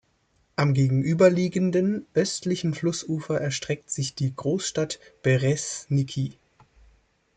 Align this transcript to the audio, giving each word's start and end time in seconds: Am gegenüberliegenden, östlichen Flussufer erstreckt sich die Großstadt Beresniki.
Am 0.55 0.73
gegenüberliegenden, 0.73 2.07
östlichen 2.15 2.73
Flussufer 2.73 3.39
erstreckt 3.39 3.91
sich 3.91 4.15
die 4.15 4.33
Großstadt 4.35 4.99
Beresniki. 5.21 6.35